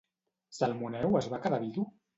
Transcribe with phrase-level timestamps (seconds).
[0.59, 1.91] Salmoneu es va quedar vidu?